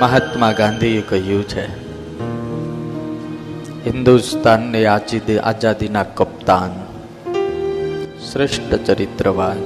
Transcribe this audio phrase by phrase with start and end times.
[0.00, 1.64] મહાત્મા ગાંધીએ કહ્યું છે,
[3.84, 6.72] હિન્દુસ્તાનની આઝાદી આઝાદીના કપ્તાન,
[8.28, 9.60] શ્રેષ્ઠ ચરિત્રવાન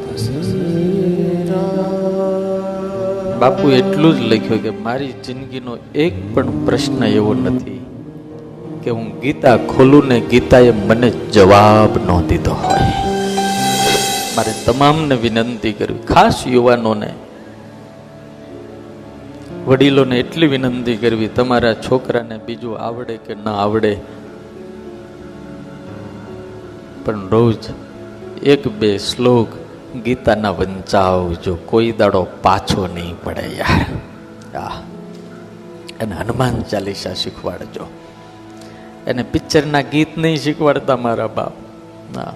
[3.40, 7.80] બાપુ એટલું જ લખ્યું કે, મારી જિંદગીનો એક પણ પ્રશ્ન એવો નથી
[8.84, 12.90] કે હું ગીતા ખોલું ને ગીતાએ મને જવાબ ન દીધો હોય.
[14.36, 17.10] મારે તમામને વિનંતી કરવી, ખાસ યુવાનોને
[19.68, 24.00] વડીલોને એટલી વિનંતી કરવી, તમારા છોકરાને બીજું આવડે કે ન આવડે?
[27.04, 27.58] પણ રોજ
[28.42, 29.48] એક બે શ્લોક
[30.04, 34.82] ગીતાના વંચાવજો કોઈ દાડો પાછો નહીં પડે યાર.
[36.00, 37.86] અને હનુમાન ચાલીસા શીખવાડજો.
[39.06, 41.52] એને પિક્ચરના ગીત નહીં શીખવાડતા મારા બાપ.
[42.16, 42.32] ના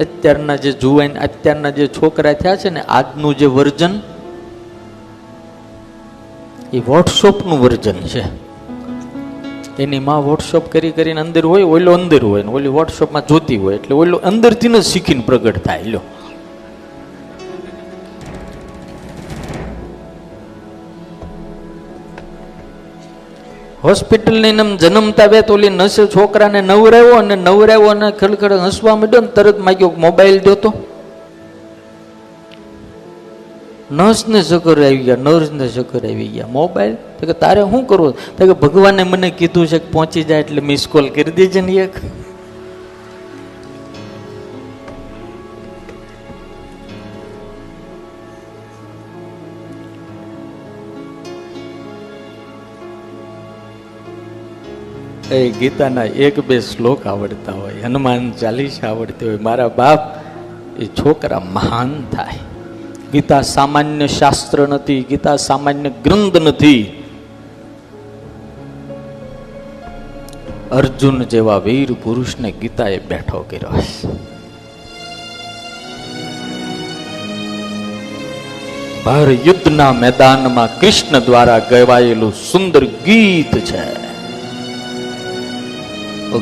[0.00, 4.00] અત્યારના જે જુવાન, અત્યારના જે છોકરા થયા છે ને, આજનું જે વર્જન
[6.76, 8.22] એ વોટ્સઅપનું વર્જન છે.
[9.82, 13.74] એની માં વોટ્સઅપ કરી કરીને અંદર હોય, ઓલો અંદર હોય ને ઓલી વોટ્સઅપમાં જોતી હોય
[13.74, 16.00] એટલે ઓલો અંદરથી જ શીખીને પ્રગટ થાય લો
[23.84, 29.20] હોસ્પિટલની નામ જન્મતા બે તો ઓલી નસે છોકરાને નવરાવ્યો અને નવરાવ્યો અને ખડખડ હસવા માંડ્યો
[29.20, 30.72] ને તરત માગ્યો મોબાઈલ દો તો.
[33.96, 36.52] નર્સ ને ચક્કર આવી ગયા નર્સ ને ચક્કર આવી ગયા.
[36.58, 36.94] મોબાઈલ?
[37.18, 38.36] તો કે તારે શું કરવું?
[38.36, 41.80] તો કે ભગવાને મને કીધું છે કે પહોંચી જાય એટલે મિસ કોલ કરી દેજે ને
[41.86, 41.98] એક.
[55.32, 60.00] એ ગીતાના એક બે શ્લોક આવડતા હોય, હનુમાન ચાલીસા આવડતી હોય, મારા બાપ
[60.78, 62.43] એ છોકરા મહાન થાય.
[63.14, 66.82] ગીતા સામાન્ય શાસ્ત્ર નથી ગીતા સામાન્ય ગ્રંથ નથી
[70.72, 73.82] અર્જુન જેવા વીર પુરુષને ગીતાએ બેઠો કર્યો
[79.04, 83.84] ભાર યુદ્ધના મેદાનમાં કૃષ્ણ દ્વારા ગવાયેલું સુંદર ગીત છે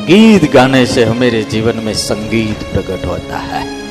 [0.07, 3.82] ગીત ગાને સે હમરે જીવન મેં સંગીત પ્રગટ હોતા હૈ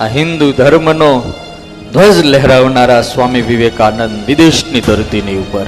[0.00, 1.32] આ હિન્દુ ધર્મનો
[1.92, 5.66] ધ્વજ લહેરાવનારા સ્વામી વિવેકાનંદ વિદેશની ધરતીની ઉપર.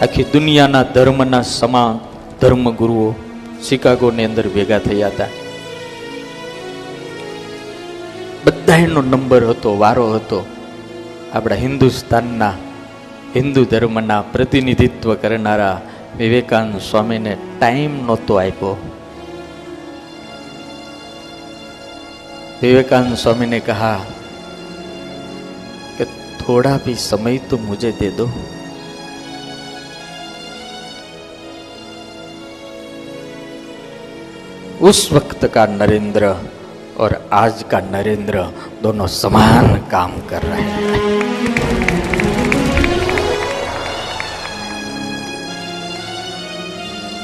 [0.00, 1.98] આખી દુનિયાના ધર્મના સમાન
[2.40, 3.14] ધર્મગુરુઓ
[3.68, 5.26] શિકાગોની અંદર ભેગા થયા હતા.
[8.44, 10.46] બધા એનો નંબર હતો, વારો હતો.
[11.32, 12.52] આપણા હિન્દુસ્તાનના
[13.36, 15.80] હિન્દુ ધર્મના પ્રતિનિધિત્વ કરનારા
[16.18, 18.89] વિવેકાનંદ સ્વામીને ટાઈમ નહોતો આપ્યો.
[22.62, 23.94] विवेकानंद स्वामी ने कहा
[25.98, 26.04] कि
[26.40, 28.30] थोड़ा भी समय तो मुझे दे दो
[34.88, 36.36] उस वक्त का नरेंद्र
[36.98, 38.42] और आज का नरेंद्र
[38.82, 41.00] दोनों समान काम कर रहे हैं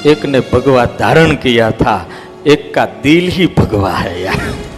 [0.06, 2.08] एक ने भगवा धारण किया था,
[2.46, 4.75] एक का दिल ही भगवा है यार.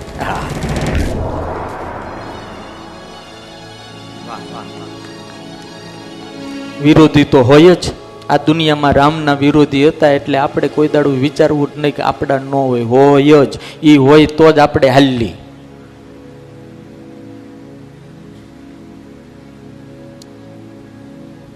[6.82, 7.84] વિરોધી તો હોય જ.
[8.28, 12.54] આ દુનિયામાં રામના વિરોધી હતા એટલે આપણે કોઈ દાડું વિચારવું જ નહીં કે આપણા ન
[12.54, 13.58] હોય હોય જ.
[13.82, 15.32] એ હોય તો જ આપણે હાલી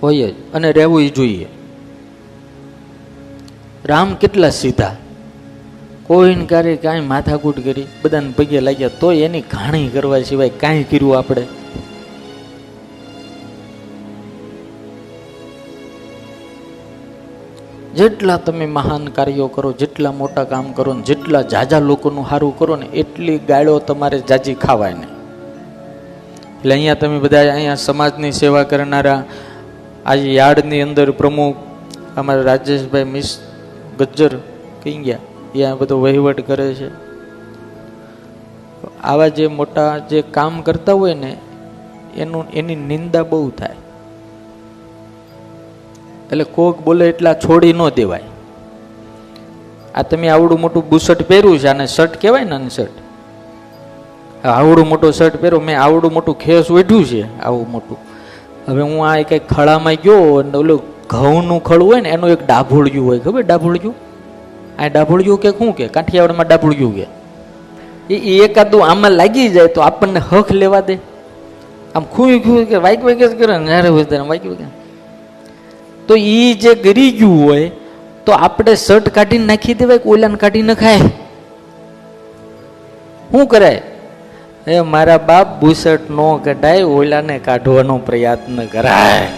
[0.02, 0.34] હોય જ.
[0.54, 1.46] અને રહેવું જોઈએ.
[3.84, 4.96] રામ કેટલા સીધા?
[6.06, 11.18] કોઈને ક્યારે કાંઈ માથાકૂટ કરી, બધાને પગે લાગ્યા, તોય એની ઘાણી કરવા સિવાય કાંઈ કર્યું
[11.18, 11.44] આપણે?
[17.94, 22.76] જેટલા તમે મહાન કાર્યો કરો, જેટલા મોટા કામ કરો ને જેટલા જાજા લોકોનું સારું કરો
[22.76, 25.10] ને, એટલી ગાળો તમારે જાજી ખાવાય નહીં.
[26.58, 29.20] એટલે અહીંયા તમે બધા અહીંયા સમાજની સેવા કરનારા,
[30.06, 31.56] આજે યાર્ડની અંદર પ્રમુખ
[32.16, 33.38] અમારા રાજેશભાઈ મિસ
[33.98, 34.32] ગજ્જર
[34.84, 35.31] કહી ગયા.
[35.52, 37.12] ત્યાં બધો વહીવટ કરે છે.
[39.02, 41.36] આવા જે મોટા જે કામ કરતા હોય ને,
[42.16, 43.76] એનું, એની નિંદા બહુ થાય.
[46.32, 48.22] એટલે કોક બોલે એટલા છોડી ન દેવાય.
[49.94, 53.02] આ તમે આવડું મોટું બુશર્ટ પહેર્યું છે, આને શર્ટ કહેવાય ને શર્ટ?
[54.46, 57.96] આવડું મોટું શર્ટ પહેરો, મેં આવડું મોટું ખેસ વેઠ્યું છે, આવું મોટું.
[58.68, 63.06] હવે હું આ કંઈક ખળામાં ગયો અને ઓલું ઘઉંનું ખળું હોય ને, એનું એક ડાભોળિયું
[63.06, 64.11] હોય, ખબર ડાભોળિયું?
[64.82, 65.88] આ ડાભોળિયું કે શું કે?
[65.88, 67.06] કાઠિયાવાડમાં ડાભોળિયું કે?
[68.14, 70.96] એ એકાદું આમાં લાગી જાય તો આપણને હક લેવા દે.
[71.94, 74.42] આમ ખૂઈ ખૂઈ કે વાઈક વાઈક જ કરે ને હોય વધારે વાઈક
[76.08, 77.70] તો એ જે ગરી ગયું હોય
[78.26, 80.98] તો આપણે શર્ટ કાઢીને નાખી દેવાય કે ઓલાને કાઢી નખાય?
[83.30, 83.82] શું કરાય?
[84.66, 89.28] એ મારા બાપ બુશર્ટ નો કઢાય, ઓલાને કાઢવાનો પ્રયત્ન કરાય.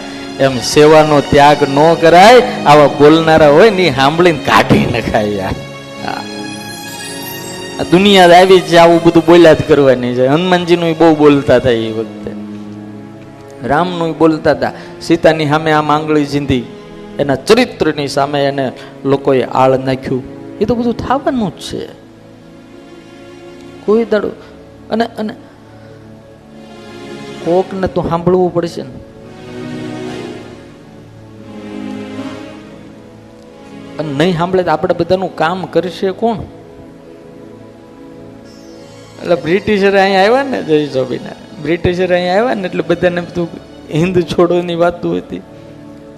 [0.40, 5.50] એમ સેવાનો ત્યાગ ન કરાય, આવા બોલનારા હોય ને સાંભળીને કાઢી નખાય
[7.80, 10.26] આ દુનિયા આવી છે આવું બધું બોલ્યા જ કરવાની છે.
[10.26, 12.30] હનુમાનજીનું બહુ બોલતા હતા એ વખતે.
[13.68, 14.72] રામનું બોલતા હતા.
[15.02, 16.64] સીતાની સામે આમ આંગળી જીંદી
[17.18, 18.72] એના ચરિત્રની સામે એને
[19.04, 20.22] લોકોએ આળ નાખ્યું.
[20.60, 21.88] એ તો બધું થવાનું જ છે.
[23.86, 24.28] કોઈ દાડો
[24.90, 25.32] અને અને
[27.44, 29.03] કોકને તો સાંભળવું પડશે ને.
[33.98, 36.38] અને નહીં સાંભળે તો આપણે બધાનું કામ કરશે કોણ?
[39.22, 41.62] એટલે બ્રિટિશર અહીંયા આવ્યા ને જય સ્વામિનારાયણ.
[41.62, 43.48] બ્રિટિશર અહીંયા આવ્યા ને એટલે બધાને બધું
[43.94, 45.42] હિન્દ છોડોની વાતો હતી.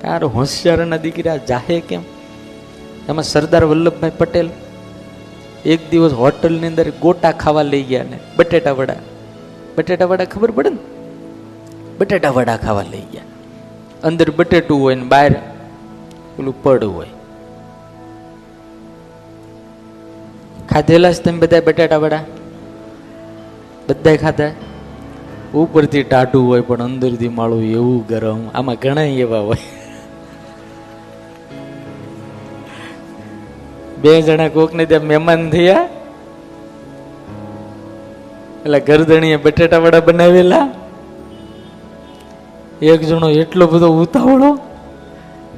[0.05, 2.03] યાર હોશિયારના દીકરા જાહે કેમ?
[3.09, 4.49] એમાં સરદાર વલ્લભભાઈ પટેલ
[5.65, 9.01] એક દિવસ હોટલની અંદર ગોટા ખાવા લઈ ગયા ને બટેટા વડા.
[9.77, 10.81] બટેટા વડા ખબર પડે ને?
[11.99, 13.29] બટેટા વડા ખાવા લઈ ગયા.
[14.05, 15.33] અંદર બટેટું હોય ને બહાર,
[16.37, 17.13] પેલું પડ હોય.
[20.71, 22.25] ખાધેલા છે તમે બધા બટાટા વડા?
[23.89, 24.51] બધા ખાધા?
[25.55, 28.49] ઉપરથી ટાઢું હોય પણ અંદરથી માળું એવું ગરમ.
[28.55, 29.57] આમાં ઘણા એવા હોય.
[34.01, 35.89] બે જણા કોકને ત્યાં મહેમાન થયા.
[38.61, 40.71] એટલે ગરદણીએ બટેટા વડા બનાવેલા.
[42.83, 44.59] એક જણો એટલો બધો ઉતાવળો.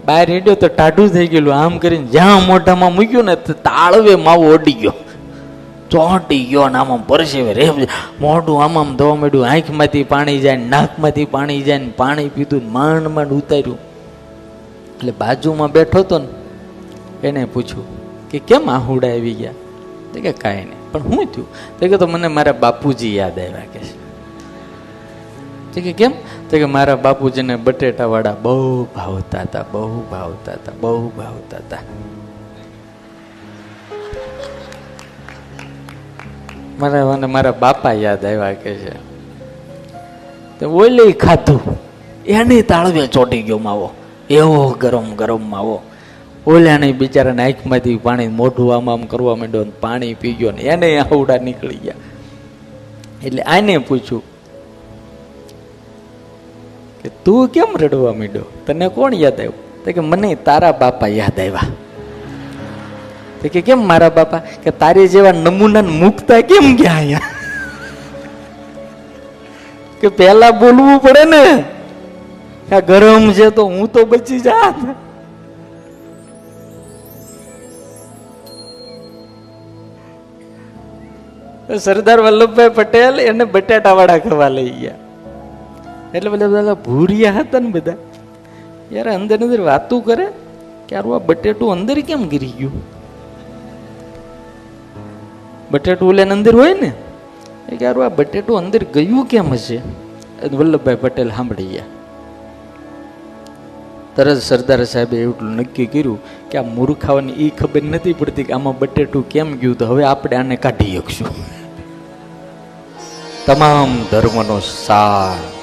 [0.08, 1.54] બહાર રેડ્યો તો ટાઢું થઈ ગયેલું.
[1.54, 4.92] આમ કરીને જ્યાં મોઢામાં મૂક્યું ને તાળવે માવો ઓડી ગયો.
[5.90, 7.70] ચોંટી ગયો ને આમાં પરસેવે રે.
[8.20, 9.46] મોઢું આમ આમ ધોવા માંડ્યું.
[9.50, 13.78] આંખમાંથી પાણી જાય નાકમાંથી પાણી જાય ને પાણી પીધું માંડ માંડ ઉતાર્યું.
[14.96, 16.28] એટલે બાજુમાં બેઠો તો ને
[17.28, 17.86] એને પૂછ્યું
[18.30, 19.52] કે કેમ આહુડા આવી ગયા?
[20.14, 20.92] તો કે કાંઈ નહીં.
[20.92, 21.46] પણ શું થયું?
[21.80, 23.96] તો કે તો મને મારા બાપુજી યાદ આવ્યા કે છે.
[25.80, 26.12] કે કેમ?
[26.50, 31.82] તો કે મારા બાપુજીને બટેટા વાળા બહુ ભાવતા હતા, બહુ ભાવતા હતા, બહુ ભાવતા હતા.
[36.80, 38.94] મને મને મારા બાપા યાદ આવ્યા કે છે,
[40.60, 41.60] તો ઓલી ખાધું,
[42.26, 43.90] એને તાળવે ચોટી ગયો માવો,
[44.30, 45.76] એવો ગરમ ગરમ માવો.
[46.46, 51.38] ઓલ્યાને બિચારાને આંખમાંથી પાણી મોઢું આમ આમ કરવા માંડ્યો પાણી પી ગયો ને એને આવડા
[51.46, 52.00] નીકળી ગયા.
[53.26, 54.22] એટલે આને પૂછ્યું
[57.02, 58.44] કે તું કેમ રડવા માંડ્યો?
[58.66, 59.84] તને કોણ યાદ આવ્યું?
[59.84, 61.60] તો કે મને તારા બાપા યાદ આવ્યા.
[63.42, 64.38] તો કે કેમ મારા બાપા?
[64.38, 67.20] કે તારી જેવા નમૂના મૂકતા કેમ ગયા અહીંયા?
[70.00, 71.64] કે પહેલા બોલવું પડે ને.
[72.76, 74.74] આ ગરમ છે તો હું તો બચી જાત.
[81.80, 85.07] સરદાર વલ્લભભાઈ પટેલ એને બટાટા વાળા ખાવા લઈ ગયા.
[86.14, 87.94] એટલે બધા બધા ભૂરિયા હતા ને બધા.
[88.92, 90.26] યાર અંદર અંદર વાતું કરે
[90.88, 92.82] કે આરું આ બટેટું અંદર કેમ ગીરી ગયું?
[95.70, 96.92] બટેટું ઓલે અંદર હોય ને?
[97.68, 99.80] એ કે આ બટેટું અંદર ગયું કેમ હશે?
[100.52, 101.82] વલ્લભભાઈ પટેલ સાંભળી ગયા.
[104.16, 106.18] તરત સરદાર સાહેબે એટલું નક્કી કર્યું
[106.50, 110.36] કે આ મૂર્ખાઓને એ ખબર નથી પડતી કે આમાં બટેટું કેમ ગયું તો હવે આપણે
[110.36, 111.26] આને કાઢી શકશું.
[113.46, 115.57] તમામ ધર્મનો સાર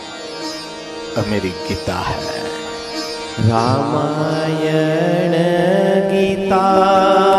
[1.17, 2.17] અમેરી ગીતા હૈ
[3.49, 5.35] રામાયણ
[6.11, 7.34] ગીતા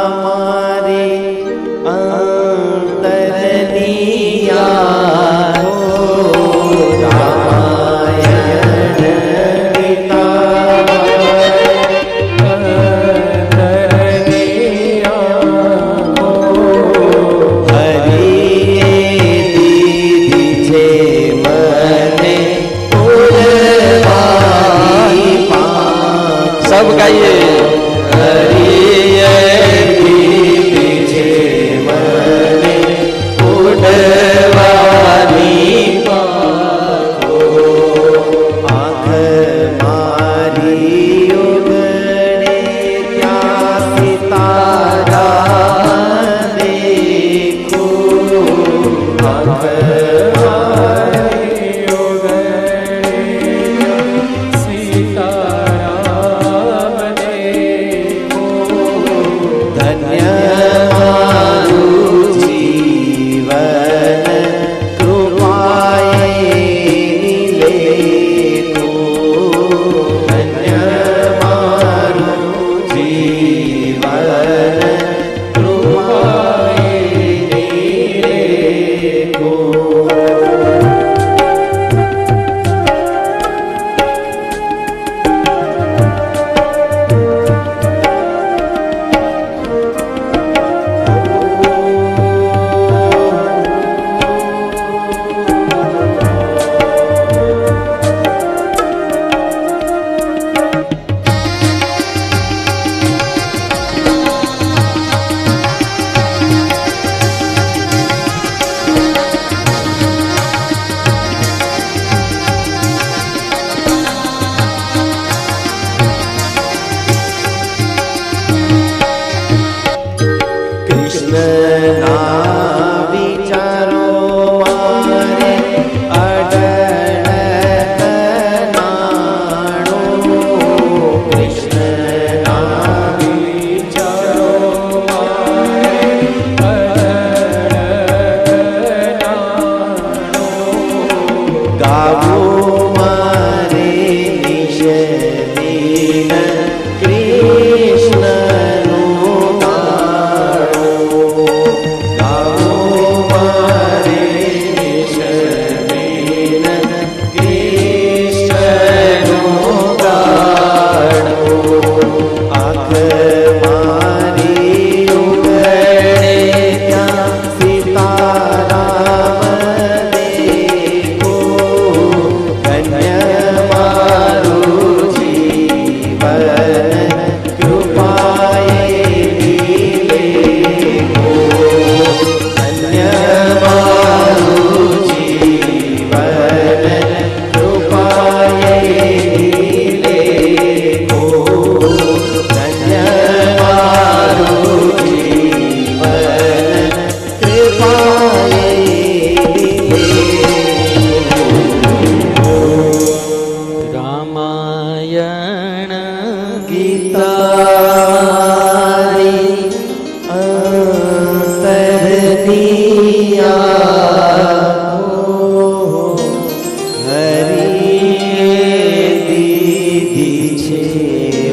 [26.68, 27.75] સબ ગાઈએ.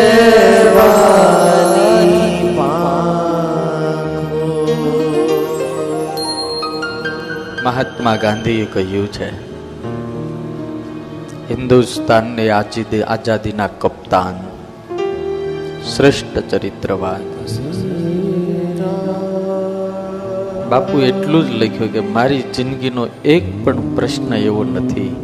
[7.63, 9.48] મહાત્મા ગાંધીએ કહ્યું છે
[11.51, 14.35] હિન્દુસ્તાનની આજીદી આઝાદીના કપ્તાન.
[15.93, 17.23] શ્રેષ્ઠ ચરિત્રવાન
[20.71, 25.17] બાપુ એટલું જ લખ્યું કે મારી જિંદગીનો એક પણ પ્રશ્ન એવો નથી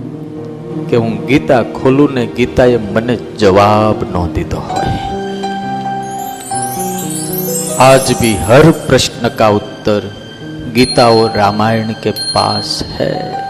[0.90, 4.97] કે હું ગીતા ખોલું ને ગીતાએ મને જવાબ ન દીધો હોય.
[7.78, 10.02] આજ ભી હર પ્રશ્ન કા ઉત્તર
[10.75, 13.43] ગીતા ઓર રામાયણ કે પાસ હૈ.